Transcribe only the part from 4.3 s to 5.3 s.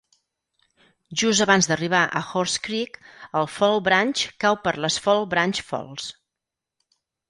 cau per les Fall